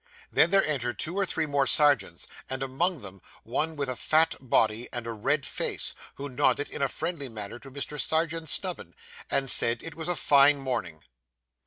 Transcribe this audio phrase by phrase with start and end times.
[0.31, 4.33] Then there entered two or three more Serjeants; and among them, one with a fat
[4.41, 7.99] body and a red face, who nodded in a friendly manner to Mr.
[8.01, 8.95] Serjeant Snubbin,
[9.29, 11.03] and said it was a fine morning.